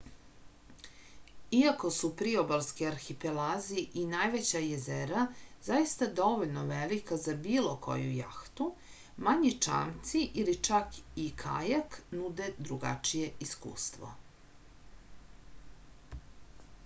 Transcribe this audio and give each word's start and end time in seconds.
iako 1.55 1.89
su 1.97 2.07
priobalski 2.21 2.85
arhipelazi 2.91 3.83
i 4.03 4.05
najveća 4.13 4.61
jezera 4.67 5.25
zaista 5.67 6.07
dovoljno 6.19 6.63
velika 6.71 7.17
za 7.25 7.35
bilo 7.43 7.75
koju 7.87 8.07
jahtu 8.21 8.67
manji 9.27 9.53
čamci 9.67 10.21
ili 10.45 10.55
čak 10.69 10.99
i 11.25 11.27
kajak 11.43 11.99
nude 12.23 12.49
drugačije 12.69 13.29
iskustvo 13.49 14.09